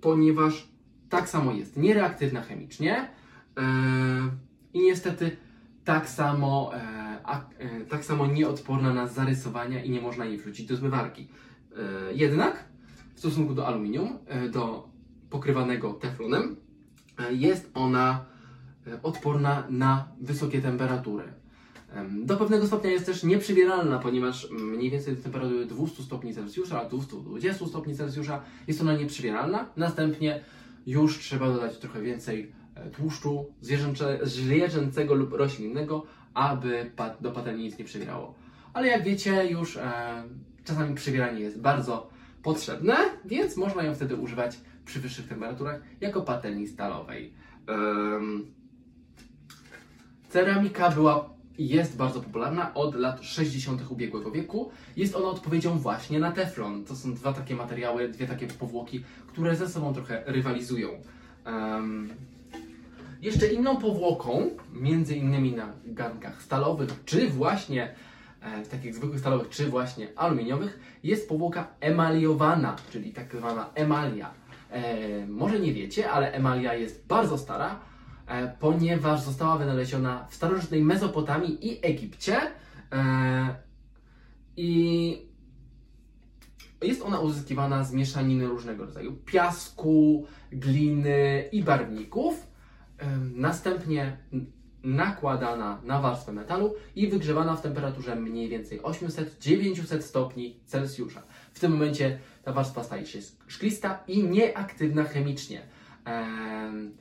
ponieważ 0.00 0.68
tak 1.08 1.28
samo 1.28 1.52
jest 1.52 1.76
niereaktywna 1.76 2.42
chemicznie 2.42 2.96
e, 2.98 3.08
i 4.74 4.80
niestety 4.80 5.36
tak 5.84 6.08
samo, 6.08 6.70
e, 6.74 6.78
e, 7.58 7.84
tak 7.84 8.04
samo 8.04 8.26
nieodporna 8.26 8.94
na 8.94 9.06
zarysowania 9.06 9.84
i 9.84 9.90
nie 9.90 10.00
można 10.00 10.24
jej 10.24 10.38
wrzucić 10.38 10.66
do 10.66 10.76
zmywarki. 10.76 11.28
E, 11.76 12.14
jednak 12.14 12.64
w 13.14 13.18
stosunku 13.18 13.54
do 13.54 13.66
aluminium, 13.66 14.18
e, 14.26 14.48
do 14.48 14.88
pokrywanego 15.30 15.92
teflonem, 15.92 16.56
e, 17.18 17.32
jest 17.32 17.70
ona 17.74 18.24
e, 18.86 19.02
odporna 19.02 19.66
na 19.70 20.08
wysokie 20.20 20.62
temperatury. 20.62 21.37
Do 22.24 22.36
pewnego 22.36 22.66
stopnia 22.66 22.90
jest 22.90 23.06
też 23.06 23.22
nieprzybieralna, 23.22 23.98
ponieważ 23.98 24.50
mniej 24.50 24.90
więcej 24.90 25.16
do 25.16 25.22
temperatury 25.22 25.66
200 25.66 26.02
stopni 26.02 26.34
Celsjusza, 26.34 26.84
220 26.84 27.66
stopni 27.66 27.96
Celsjusza 27.96 28.42
jest 28.66 28.80
ona 28.80 28.96
nieprzybieralna. 28.96 29.66
Następnie 29.76 30.40
już 30.86 31.18
trzeba 31.18 31.46
dodać 31.46 31.78
trochę 31.78 32.02
więcej 32.02 32.52
e, 32.74 32.90
tłuszczu 32.90 33.52
zwierzęcego 34.22 35.14
lub 35.14 35.32
roślinnego, 35.32 36.06
aby 36.34 36.90
do 37.20 37.32
patelni 37.32 37.64
nic 37.64 37.78
nie 37.78 37.84
przybierało. 37.84 38.34
Ale 38.72 38.88
jak 38.88 39.04
wiecie, 39.04 39.50
już 39.50 39.76
e, 39.76 40.22
czasami 40.64 40.94
przybieranie 40.94 41.40
jest 41.40 41.60
bardzo 41.60 42.10
potrzebne, 42.42 42.96
więc 43.24 43.56
można 43.56 43.82
ją 43.82 43.94
wtedy 43.94 44.16
używać 44.16 44.60
przy 44.84 45.00
wyższych 45.00 45.28
temperaturach 45.28 45.80
jako 46.00 46.22
patelni 46.22 46.68
stalowej. 46.68 47.32
Em, 47.66 48.46
Ceramika 50.28 50.90
była 50.90 51.37
jest 51.58 51.96
bardzo 51.96 52.20
popularna 52.20 52.74
od 52.74 52.94
lat 52.94 53.22
60. 53.22 53.90
ubiegłego 53.90 54.30
wieku. 54.30 54.70
Jest 54.96 55.16
ona 55.16 55.28
odpowiedzią 55.28 55.78
właśnie 55.78 56.18
na 56.18 56.32
teflon. 56.32 56.84
To 56.84 56.96
są 56.96 57.14
dwa 57.14 57.32
takie 57.32 57.54
materiały, 57.54 58.08
dwie 58.08 58.26
takie 58.26 58.46
powłoki, 58.46 59.04
które 59.26 59.56
ze 59.56 59.68
sobą 59.68 59.94
trochę 59.94 60.22
rywalizują. 60.26 60.88
Em, 61.44 62.10
jeszcze 63.22 63.46
inną 63.46 63.76
powłoką, 63.76 64.50
między 64.72 65.16
innymi 65.16 65.52
na 65.52 65.72
garnkach 65.84 66.42
stalowych, 66.42 66.90
czy 67.04 67.28
właśnie 67.28 67.94
e, 68.40 68.62
takich 68.62 68.94
zwykłych 68.94 69.20
stalowych, 69.20 69.48
czy 69.48 69.66
właśnie 69.66 70.08
aluminiowych, 70.16 70.80
jest 71.04 71.28
powłoka 71.28 71.66
emaliowana, 71.80 72.76
czyli 72.92 73.12
tak 73.12 73.36
zwana 73.36 73.70
emalia. 73.74 74.30
E, 74.70 75.26
może 75.26 75.60
nie 75.60 75.74
wiecie, 75.74 76.10
ale 76.10 76.32
emalia 76.32 76.74
jest 76.74 77.06
bardzo 77.06 77.38
stara, 77.38 77.80
ponieważ 78.60 79.20
została 79.20 79.58
wynaleziona 79.58 80.26
w 80.30 80.34
starożytnej 80.34 80.82
Mezopotamii 80.82 81.68
i 81.68 81.86
Egipcie. 81.86 82.40
E, 82.92 83.54
I 84.56 85.28
jest 86.82 87.02
ona 87.02 87.20
uzyskiwana 87.20 87.84
z 87.84 87.92
mieszaniny 87.92 88.46
różnego 88.46 88.84
rodzaju 88.86 89.12
piasku, 89.12 90.26
gliny 90.52 91.48
i 91.52 91.62
barwników. 91.62 92.46
Em, 92.98 93.32
Następnie 93.36 94.16
nakładana 94.82 95.80
na 95.84 96.00
warstwę 96.00 96.32
metalu 96.32 96.74
i 96.96 97.08
wygrzewana 97.08 97.56
w 97.56 97.62
temperaturze 97.62 98.16
mniej 98.16 98.48
więcej 98.48 98.80
800-900 98.80 100.00
stopni 100.00 100.60
Celsjusza. 100.66 101.22
W 101.52 101.60
tym 101.60 101.72
momencie 101.72 102.18
ta 102.42 102.52
warstwa 102.52 102.84
staje 102.84 103.06
się 103.06 103.18
szklista 103.46 104.04
i 104.08 104.24
nieaktywna 104.24 105.04
chemicznie. 105.04 105.62
Em, 106.04 106.92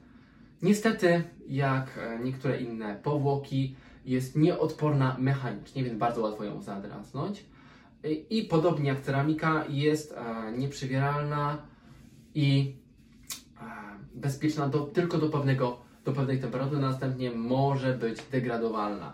Niestety, 0.61 1.23
jak 1.47 1.97
e, 1.97 2.19
niektóre 2.23 2.61
inne 2.61 2.95
powłoki, 2.95 3.75
jest 4.05 4.35
nieodporna 4.35 5.15
mechanicznie, 5.19 5.83
więc 5.83 5.97
bardzo 5.97 6.21
łatwo 6.21 6.43
ją 6.43 6.61
zadrasnąć. 6.61 7.45
I, 8.29 8.43
podobnie 8.43 8.89
jak 8.89 9.01
ceramika, 9.01 9.63
jest 9.69 10.13
e, 10.13 10.51
nieprzywieralna 10.57 11.57
i 12.35 12.75
e, 13.57 13.63
bezpieczna 14.13 14.67
do, 14.67 14.79
tylko 14.79 15.17
do, 15.17 15.29
pewnego, 15.29 15.79
do 16.05 16.13
pewnej 16.13 16.39
temperatury, 16.39 16.81
następnie 16.81 17.31
może 17.31 17.93
być 17.93 18.21
degradowalna. 18.31 19.13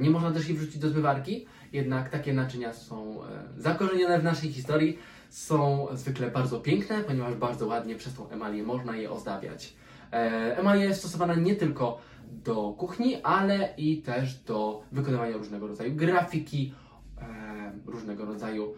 Nie 0.00 0.10
można 0.10 0.30
też 0.30 0.48
jej 0.48 0.58
wrzucić 0.58 0.78
do 0.78 0.88
zmywarki, 0.88 1.46
jednak 1.72 2.10
takie 2.10 2.32
naczynia 2.32 2.72
są 2.72 3.20
zakorzenione 3.56 4.20
w 4.20 4.24
naszej 4.24 4.52
historii, 4.52 4.98
są 5.30 5.88
zwykle 5.92 6.30
bardzo 6.30 6.60
piękne, 6.60 7.00
ponieważ 7.00 7.34
bardzo 7.34 7.66
ładnie 7.66 7.96
przez 7.96 8.14
tą 8.14 8.28
emalię 8.30 8.62
można 8.62 8.96
je 8.96 9.10
ozdabiać. 9.10 9.74
E, 10.12 10.58
Emalia 10.58 10.84
jest 10.84 11.00
stosowana 11.00 11.34
nie 11.34 11.56
tylko 11.56 11.98
do 12.44 12.74
kuchni, 12.78 13.22
ale 13.22 13.74
i 13.76 14.02
też 14.02 14.34
do 14.34 14.82
wykonywania 14.92 15.36
różnego 15.36 15.66
rodzaju 15.66 15.94
grafiki, 15.94 16.74
e, 17.18 17.72
różnego 17.86 18.24
rodzaju 18.24 18.74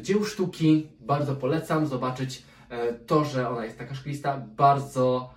dzieł 0.00 0.24
sztuki. 0.24 0.88
Bardzo 1.00 1.36
polecam 1.36 1.86
zobaczyć 1.86 2.42
e, 2.68 2.92
to, 2.92 3.24
że 3.24 3.48
ona 3.48 3.64
jest 3.64 3.78
taka 3.78 3.94
szklista, 3.94 4.38
bardzo 4.56 5.34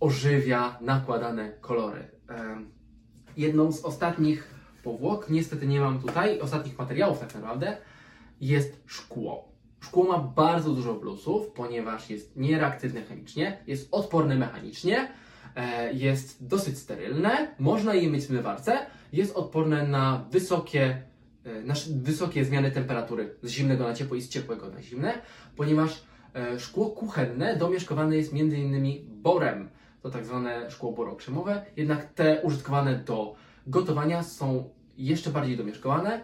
ożywia 0.00 0.78
nakładane 0.80 1.52
kolory. 1.60 2.08
E, 2.28 2.58
jedną 3.36 3.72
z 3.72 3.84
ostatnich 3.84 4.54
powłok, 4.82 5.30
niestety 5.30 5.66
nie 5.66 5.80
mam 5.80 6.00
tutaj, 6.00 6.40
ostatnich 6.40 6.78
materiałów 6.78 7.18
tak 7.20 7.34
naprawdę, 7.34 7.76
jest 8.40 8.82
szkło. 8.86 9.48
Szkło 9.80 10.04
ma 10.04 10.18
bardzo 10.18 10.70
dużo 10.70 10.94
plusów, 10.94 11.50
ponieważ 11.50 12.10
jest 12.10 12.36
niereaktywne 12.36 13.02
chemicznie, 13.02 13.58
jest 13.66 13.88
odporne 13.90 14.36
mechanicznie, 14.36 15.12
e, 15.56 15.92
jest 15.92 16.46
dosyć 16.46 16.78
sterylne, 16.78 17.54
można 17.58 17.94
je 17.94 18.10
mieć 18.10 18.24
w 18.24 18.26
zmywarce, 18.26 18.78
jest 19.12 19.36
odporne 19.36 19.86
na 19.86 20.24
wysokie, 20.30 21.02
e, 21.44 21.62
na 21.62 21.74
wysokie 22.02 22.44
zmiany 22.44 22.70
temperatury 22.70 23.34
z 23.42 23.50
zimnego 23.50 23.84
na 23.84 23.94
ciepłe 23.94 24.18
i 24.18 24.22
z 24.22 24.28
ciepłego 24.28 24.70
na 24.70 24.82
zimne, 24.82 25.14
ponieważ 25.56 26.02
e, 26.34 26.60
szkło 26.60 26.90
kuchenne 26.90 27.56
domieszkowane 27.56 28.16
jest 28.16 28.32
m.in. 28.32 28.98
borem, 29.22 29.68
to 30.02 30.10
tak 30.10 30.24
zwane 30.24 30.70
szkło 30.70 30.92
borokrzemowe, 30.92 31.66
jednak 31.76 32.12
te 32.12 32.42
użytkowane 32.42 32.96
do 32.96 33.34
gotowania 33.66 34.22
są 34.22 34.70
jeszcze 34.98 35.30
bardziej 35.30 35.56
domieszkowane, 35.56 36.22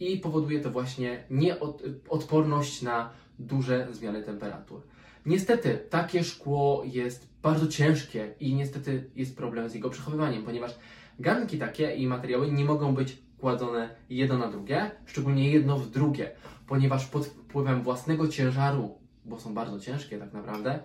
i 0.00 0.16
powoduje 0.16 0.60
to 0.60 0.70
właśnie 0.70 1.24
nieodporność 1.30 2.82
na 2.82 3.10
duże 3.38 3.88
zmiany 3.90 4.22
temperatur. 4.22 4.80
Niestety, 5.26 5.78
takie 5.90 6.24
szkło 6.24 6.82
jest 6.84 7.28
bardzo 7.42 7.66
ciężkie 7.66 8.34
i 8.40 8.54
niestety 8.54 9.10
jest 9.14 9.36
problem 9.36 9.68
z 9.68 9.74
jego 9.74 9.90
przechowywaniem, 9.90 10.42
ponieważ 10.42 10.74
garnki 11.18 11.58
takie 11.58 11.94
i 11.94 12.06
materiały 12.06 12.52
nie 12.52 12.64
mogą 12.64 12.94
być 12.94 13.18
kładzone 13.38 13.88
jedno 14.10 14.38
na 14.38 14.48
drugie, 14.50 14.90
szczególnie 15.06 15.50
jedno 15.50 15.78
w 15.78 15.90
drugie, 15.90 16.30
ponieważ 16.66 17.06
pod 17.06 17.26
wpływem 17.26 17.82
własnego 17.82 18.28
ciężaru, 18.28 18.98
bo 19.24 19.40
są 19.40 19.54
bardzo 19.54 19.80
ciężkie 19.80 20.18
tak 20.18 20.32
naprawdę, 20.32 20.78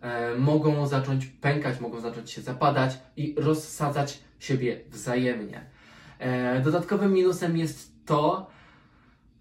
e, 0.00 0.34
mogą 0.34 0.86
zacząć 0.86 1.26
pękać, 1.26 1.80
mogą 1.80 2.00
zacząć 2.00 2.30
się 2.30 2.42
zapadać 2.42 2.98
i 3.16 3.34
rozsadzać 3.38 4.18
siebie 4.38 4.80
wzajemnie. 4.88 5.64
E, 6.18 6.60
dodatkowym 6.60 7.12
minusem 7.12 7.56
jest 7.56 8.06
to, 8.06 8.50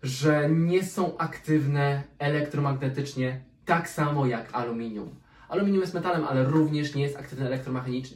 że 0.05 0.49
nie 0.49 0.83
są 0.83 1.17
aktywne 1.17 2.03
elektromagnetycznie 2.19 3.41
tak 3.65 3.89
samo 3.89 4.25
jak 4.25 4.49
aluminium. 4.51 5.09
Aluminium 5.49 5.81
jest 5.81 5.93
metalem, 5.93 6.23
ale 6.23 6.43
również 6.43 6.95
nie 6.95 7.03
jest 7.03 7.17
aktywne 7.17 7.59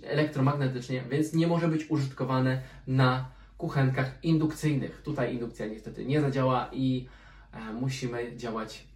elektromagnetycznie, 0.04 1.04
więc 1.10 1.34
nie 1.34 1.48
może 1.48 1.68
być 1.68 1.90
użytkowane 1.90 2.62
na 2.88 3.30
kuchenkach 3.58 4.24
indukcyjnych. 4.24 5.02
Tutaj 5.02 5.34
indukcja 5.34 5.68
niestety 5.68 6.06
nie 6.06 6.22
zadziała 6.22 6.70
i 6.74 7.08
e, 7.54 7.74
musimy 7.74 8.38
działać 8.38 8.88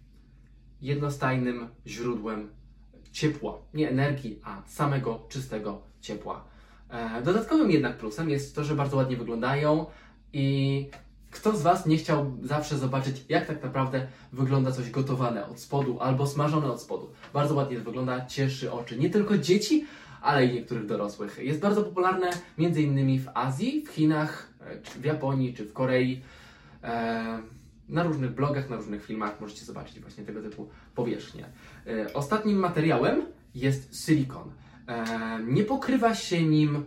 jednostajnym 0.80 1.68
źródłem 1.86 2.50
ciepła, 3.12 3.58
nie 3.74 3.90
energii, 3.90 4.40
a 4.44 4.62
samego 4.66 5.26
czystego 5.28 5.82
ciepła. 6.00 6.44
E, 6.90 7.22
dodatkowym 7.22 7.70
jednak 7.70 7.98
plusem 7.98 8.30
jest 8.30 8.54
to, 8.54 8.64
że 8.64 8.74
bardzo 8.74 8.96
ładnie 8.96 9.16
wyglądają 9.16 9.86
i 10.32 10.90
kto 11.34 11.56
z 11.56 11.62
Was 11.62 11.86
nie 11.86 11.96
chciał 11.96 12.36
zawsze 12.42 12.78
zobaczyć, 12.78 13.24
jak 13.28 13.46
tak 13.46 13.62
naprawdę 13.62 14.06
wygląda 14.32 14.72
coś 14.72 14.90
gotowane 14.90 15.46
od 15.46 15.60
spodu 15.60 16.00
albo 16.00 16.26
smażone 16.26 16.72
od 16.72 16.82
spodu? 16.82 17.10
Bardzo 17.32 17.54
ładnie 17.54 17.78
to 17.78 17.84
wygląda, 17.84 18.26
cieszy 18.26 18.72
oczy 18.72 18.98
nie 18.98 19.10
tylko 19.10 19.38
dzieci, 19.38 19.86
ale 20.22 20.46
i 20.46 20.54
niektórych 20.54 20.86
dorosłych. 20.86 21.38
Jest 21.42 21.60
bardzo 21.60 21.82
popularne 21.82 22.30
innymi 22.58 23.20
w 23.20 23.28
Azji, 23.34 23.84
w 23.86 23.90
Chinach, 23.90 24.48
e, 24.60 25.00
w 25.00 25.04
Japonii, 25.04 25.54
czy 25.54 25.64
w 25.64 25.72
Korei. 25.72 26.22
E, 26.82 27.38
na 27.88 28.02
różnych 28.02 28.34
blogach, 28.34 28.70
na 28.70 28.76
różnych 28.76 29.04
filmach 29.04 29.40
możecie 29.40 29.64
zobaczyć 29.64 30.00
właśnie 30.00 30.24
tego 30.24 30.42
typu 30.42 30.68
powierzchnie. 30.94 31.44
E, 31.86 32.14
ostatnim 32.14 32.58
materiałem 32.58 33.22
jest 33.54 34.04
silikon. 34.04 34.50
Nie 35.46 35.64
pokrywa 35.64 36.14
się 36.14 36.42
nim 36.42 36.84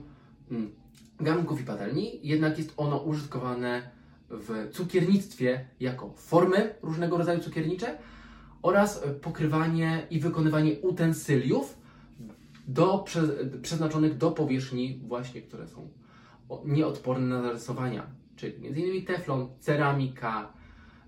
mm, 0.52 0.72
garnków 1.20 1.62
i 1.62 1.64
patelni, 1.64 2.20
jednak 2.24 2.58
jest 2.58 2.74
ono 2.78 2.98
użytkowane 2.98 3.97
w 4.30 4.70
cukiernictwie 4.72 5.68
jako 5.80 6.10
formy 6.10 6.76
różnego 6.82 7.18
rodzaju 7.18 7.40
cukiernicze 7.40 7.98
oraz 8.62 9.04
e, 9.04 9.13
pokrywanie 9.13 10.08
i 10.10 10.20
wykonywanie 10.20 10.80
utensyliów 10.80 11.78
do, 12.68 13.00
prze, 13.00 13.22
przeznaczonych 13.62 14.18
do 14.18 14.32
powierzchni 14.32 15.02
właśnie, 15.08 15.42
które 15.42 15.68
są 15.68 15.90
nieodporne 16.66 17.28
na 17.28 17.42
zarysowania, 17.42 18.08
czyli 18.36 18.68
m.in. 18.68 19.06
teflon, 19.06 19.50
ceramika, 19.60 20.54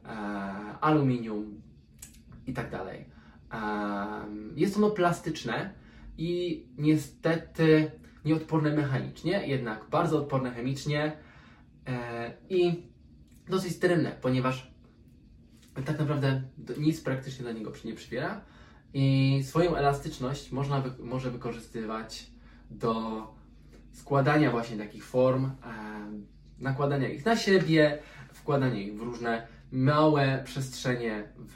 e, 0.05 0.09
aluminium 0.81 1.61
i 2.47 2.53
tak. 2.53 2.69
Em, 2.73 4.53
Jest 4.55 4.77
ono 4.77 4.89
plastyczne 4.89 5.73
i 6.17 6.63
niestety 6.77 7.91
nieodporne 8.25 8.75
mechanicznie, 8.75 9.47
jednak 9.47 9.85
bardzo 9.91 10.17
odporne 10.17 10.51
chemicznie 10.51 11.17
e, 11.87 12.33
i 12.49 12.88
dosyć 13.49 13.75
sterylne, 13.75 14.11
ponieważ 14.21 14.71
tak 15.85 15.99
naprawdę 15.99 16.41
nic 16.77 17.01
praktycznie 17.01 17.45
do 17.45 17.51
niego 17.51 17.71
nie 17.85 17.93
przybiera 17.93 18.41
i 18.93 19.39
swoją 19.43 19.75
elastyczność 19.75 20.51
można 20.51 20.83
może 20.99 21.31
wykorzystywać 21.31 22.31
do 22.71 23.23
składania 23.93 24.51
właśnie 24.51 24.77
takich 24.77 25.05
form, 25.05 25.51
nakładania 26.59 27.09
ich 27.09 27.25
na 27.25 27.37
siebie, 27.37 27.99
wkładania 28.33 28.81
ich 28.81 28.97
w 28.97 29.01
różne 29.01 29.47
małe 29.71 30.41
przestrzenie 30.45 31.23
w 31.37 31.55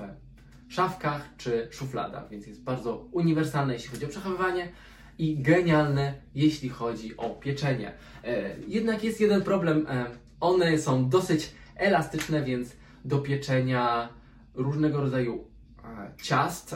szafkach 0.74 1.30
czy 1.38 1.68
szufladach, 1.72 2.30
więc 2.30 2.48
jest 2.48 2.64
bardzo 2.64 3.08
uniwersalne, 3.12 3.74
jeśli 3.74 3.90
chodzi 3.90 4.06
o 4.06 4.10
przechowywanie 4.10 4.70
i 5.18 5.42
genialne, 5.42 6.14
jeśli 6.36 6.70
chodzi 6.70 7.18
o 7.18 7.30
pieczenie. 7.30 7.94
E, 8.24 8.56
jednak 8.68 9.04
jest 9.04 9.22
jeden 9.22 9.42
problem, 9.42 9.88
e, 9.90 10.06
one 10.40 10.78
są 10.78 11.10
dosyć 11.10 11.52
elastyczne, 11.76 12.44
więc 12.44 12.76
do 13.06 13.20
pieczenia 13.20 14.10
różnego 14.54 15.02
rodzaju 15.02 15.48
e, 15.84 16.12
ciast 16.24 16.76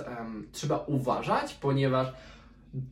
trzeba 0.51 0.77
uważać, 0.77 1.53
ponieważ 1.53 2.07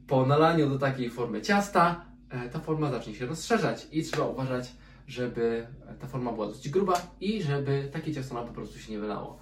po 0.07 0.25
nalaniu 0.25 0.69
do 0.69 0.79
takiej 0.79 1.09
formy 1.09 1.41
ciasta 1.41 2.05
e, 2.29 2.49
ta 2.49 2.59
forma 2.59 2.91
zacznie 2.91 3.15
się 3.15 3.25
rozszerzać 3.25 3.87
i 3.91 4.03
trzeba 4.03 4.27
uważać, 4.27 4.71
żeby 5.07 5.67
ta 5.99 6.07
forma 6.07 6.31
była 6.31 6.47
dosyć 6.47 6.69
gruba 6.69 7.01
i 7.21 7.43
żeby 7.43 7.89
takie 7.93 8.13
ciasto 8.13 8.35
nam 8.35 8.47
po 8.47 8.53
prostu 8.53 8.79
się 8.79 8.91
nie 8.91 8.99
wylało. 8.99 9.39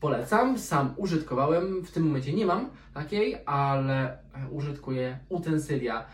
Polecam, 0.00 0.58
sam 0.58 0.94
użytkowałem, 0.96 1.82
w 1.82 1.90
tym 1.90 2.06
momencie 2.06 2.32
nie 2.32 2.46
mam 2.46 2.70
takiej, 2.94 3.36
ale 3.46 4.12
e, 4.12 4.18
użytkuję 4.50 5.18
utensylia 5.28 6.04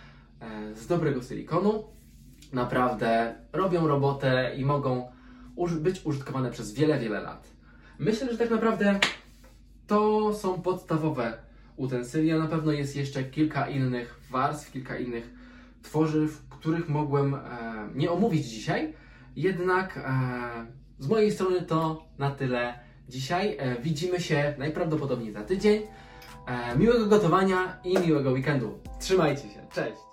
z 0.74 0.87
dobrego 0.87 1.22
silikonu. 1.22 1.84
Naprawdę 2.52 3.34
robią 3.52 3.87
robotę 3.87 4.54
i 4.56 4.64
mogą 4.64 5.08
być 5.66 6.07
użytkowane 6.07 6.51
przez 6.51 6.73
wiele, 6.73 6.99
wiele 6.99 7.21
lat. 7.21 7.49
Myślę, 7.99 8.33
że 8.33 8.38
tak 8.38 8.51
naprawdę 8.51 9.01
to 9.87 10.35
są 10.35 10.62
podstawowe 10.62 11.38
utensylia. 11.77 12.38
Na 12.38 12.47
pewno 12.47 12.73
jest 12.73 12.97
jeszcze 12.97 13.25
kilka 13.25 13.68
innych 13.68 14.21
warstw, 14.31 14.73
kilka 14.73 14.97
innych 14.99 15.31
tworzyw, 15.83 16.42
których 16.51 16.88
mogłem 16.88 17.35
e, 17.35 17.40
nie 17.94 18.11
omówić 18.11 18.47
dzisiaj. 18.47 18.94
Jednak 19.37 19.97
e, 19.97 20.03
z 20.99 21.09
mojej 21.09 21.33
strony 21.33 21.62
to 21.62 22.07
na 22.18 22.31
tyle 22.31 22.79
dzisiaj. 23.09 23.57
E, 23.59 23.81
widzimy 23.83 24.21
się 24.21 24.55
najprawdopodobniej 24.59 25.33
za 25.33 25.42
tydzień. 25.42 25.83
E, 26.47 26.79
miłego 26.79 27.07
gotowania 27.07 27.79
i 27.85 27.99
miłego 27.99 28.31
weekendu. 28.31 28.79
Trzymajcie 29.01 29.42
się. 29.42 29.66
Cześć! 29.73 30.08